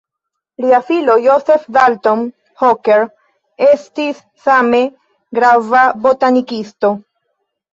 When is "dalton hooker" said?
1.75-3.05